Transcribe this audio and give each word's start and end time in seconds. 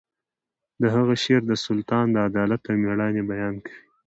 د 0.81 0.83
هغه 0.95 1.15
شعر 1.23 1.41
د 1.47 1.53
سلطان 1.65 2.05
د 2.11 2.15
عدالت 2.27 2.61
او 2.71 2.75
میړانې 2.83 3.23
بیان 3.31 3.55
کوي 3.65 3.81